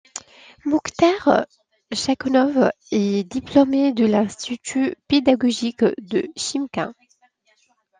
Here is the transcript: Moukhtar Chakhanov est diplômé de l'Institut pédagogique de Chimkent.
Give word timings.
Moukhtar 0.65 1.45
Chakhanov 1.93 2.71
est 2.89 3.23
diplômé 3.31 3.93
de 3.93 4.07
l'Institut 4.07 4.95
pédagogique 5.07 5.83
de 5.99 6.27
Chimkent. 6.35 6.95